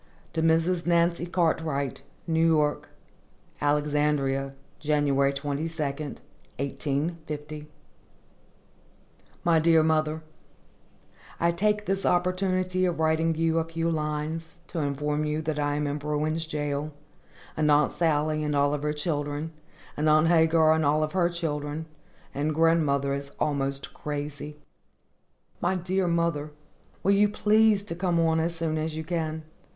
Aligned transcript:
To 0.33 0.41
Mrs. 0.41 0.87
NANCY 0.87 1.27
CARTWRIGHT, 1.27 2.01
New 2.25 2.47
York. 2.47 2.89
Alexandria, 3.61 4.55
Jan. 4.79 5.05
22, 5.05 5.43
1850. 5.79 7.67
MY 9.43 9.59
DEAR 9.59 9.83
MOTHER: 9.83 10.23
I 11.39 11.51
take 11.51 11.85
this 11.85 12.03
opportunity 12.03 12.83
of 12.85 12.99
writing 12.99 13.35
you 13.35 13.59
a 13.59 13.63
few 13.63 13.91
lines, 13.91 14.61
to 14.69 14.79
inform 14.79 15.23
you 15.23 15.39
that 15.43 15.59
I 15.59 15.75
am 15.75 15.85
in 15.85 15.99
Bruin's 15.99 16.47
Jail, 16.47 16.91
and 17.55 17.69
Aunt 17.69 17.91
Sally 17.91 18.43
and 18.43 18.55
all 18.55 18.73
of 18.73 18.81
her 18.81 18.93
children, 18.93 19.51
and 19.95 20.09
Aunt 20.09 20.29
Hagar 20.29 20.73
and 20.73 20.83
all 20.83 21.07
her 21.07 21.29
children, 21.29 21.85
and 22.33 22.55
grandmother 22.55 23.13
is 23.13 23.29
almost 23.39 23.93
crazy. 23.93 24.57
My 25.61 25.75
dear 25.75 26.07
mother, 26.07 26.49
will 27.03 27.11
you 27.13 27.29
please 27.29 27.83
to 27.83 27.93
come 27.93 28.19
on 28.19 28.39
as 28.39 28.55
soon 28.55 28.79
as 28.79 28.95
you 28.97 29.03
can? 29.03 29.43